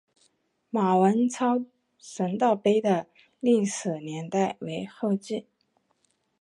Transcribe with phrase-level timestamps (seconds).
[0.71, 1.63] 马文操
[1.99, 3.05] 神道碑的
[3.39, 5.45] 历史年代为后晋。